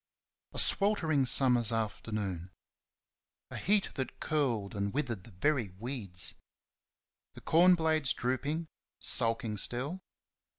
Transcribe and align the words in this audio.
A 0.53 0.57
sweltering 0.57 1.27
summer's 1.27 1.71
afternoon. 1.71 2.49
A 3.51 3.57
heat 3.57 3.91
that 3.93 4.19
curled 4.19 4.73
and 4.73 4.91
withered 4.91 5.25
the 5.25 5.31
very 5.31 5.69
weeds. 5.77 6.33
The 7.35 7.41
corn 7.41 7.75
blades 7.75 8.11
drooping, 8.13 8.67
sulking 8.99 9.57
still. 9.57 10.01